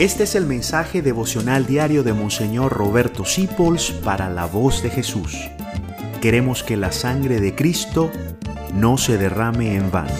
[0.00, 5.36] Este es el mensaje devocional diario de Monseñor Roberto Sipols para la voz de Jesús.
[6.22, 8.10] Queremos que la sangre de Cristo
[8.72, 10.14] no se derrame en vano.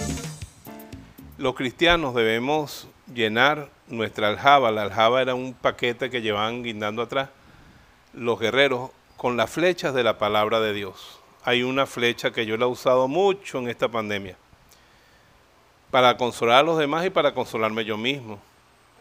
[1.39, 4.71] Los cristianos debemos llenar nuestra aljaba.
[4.71, 7.31] La aljaba era un paquete que llevaban guindando atrás
[8.13, 11.21] los guerreros con las flechas de la palabra de Dios.
[11.43, 14.37] Hay una flecha que yo la he usado mucho en esta pandemia
[15.91, 18.50] para consolar a los demás y para consolarme yo mismo.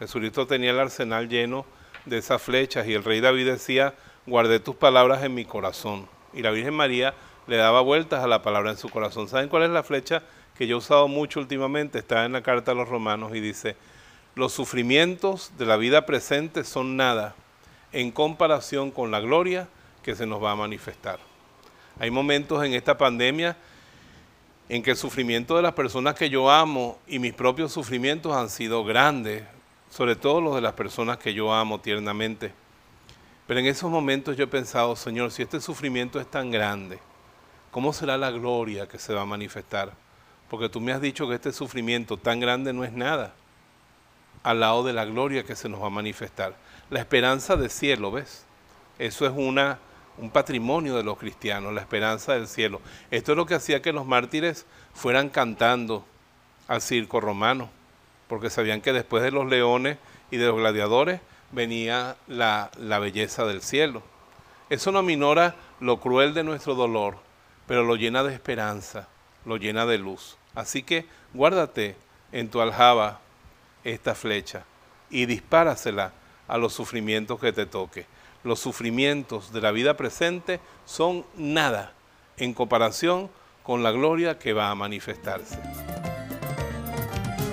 [0.00, 1.66] Jesucristo tenía el arsenal lleno
[2.06, 3.94] de esas flechas y el rey David decía,
[4.26, 6.08] guardé tus palabras en mi corazón.
[6.32, 7.14] Y la Virgen María
[7.46, 9.28] le daba vueltas a la palabra en su corazón.
[9.28, 10.22] ¿Saben cuál es la flecha
[10.56, 11.98] que yo he usado mucho últimamente?
[11.98, 13.76] Está en la carta a los romanos y dice,
[14.34, 17.34] los sufrimientos de la vida presente son nada
[17.92, 19.68] en comparación con la gloria
[20.02, 21.18] que se nos va a manifestar.
[21.98, 23.54] Hay momentos en esta pandemia
[24.70, 28.48] en que el sufrimiento de las personas que yo amo y mis propios sufrimientos han
[28.48, 29.42] sido grandes,
[29.90, 32.52] sobre todo los de las personas que yo amo tiernamente.
[33.46, 37.00] Pero en esos momentos yo he pensado, Señor, si este sufrimiento es tan grande,
[37.72, 39.92] ¿cómo será la gloria que se va a manifestar?
[40.48, 43.34] Porque tú me has dicho que este sufrimiento tan grande no es nada
[44.42, 46.54] al lado de la gloria que se nos va a manifestar.
[46.88, 48.44] La esperanza del cielo, ¿ves?
[48.98, 49.78] Eso es una,
[50.16, 52.80] un patrimonio de los cristianos, la esperanza del cielo.
[53.10, 56.04] Esto es lo que hacía que los mártires fueran cantando
[56.68, 57.79] al circo romano
[58.30, 59.98] porque sabían que después de los leones
[60.30, 64.04] y de los gladiadores venía la, la belleza del cielo.
[64.70, 67.16] Eso no minora lo cruel de nuestro dolor,
[67.66, 69.08] pero lo llena de esperanza,
[69.44, 70.36] lo llena de luz.
[70.54, 71.96] Así que guárdate
[72.30, 73.18] en tu aljaba
[73.82, 74.62] esta flecha
[75.10, 76.12] y dispárasela
[76.46, 78.06] a los sufrimientos que te toque.
[78.44, 81.94] Los sufrimientos de la vida presente son nada
[82.36, 83.28] en comparación
[83.64, 85.58] con la gloria que va a manifestarse.